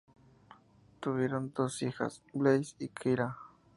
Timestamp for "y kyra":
2.79-3.37